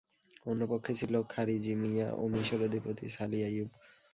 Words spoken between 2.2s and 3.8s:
ও মিসর অধিপতি সালিহ আইয়ুব।